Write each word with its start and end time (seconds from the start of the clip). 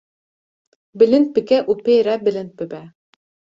bilind 0.99 1.27
bike 1.35 1.57
û 1.69 1.71
pê 1.83 1.95
re 2.07 2.15
bilind 2.25 2.51
bibe. 2.59 2.81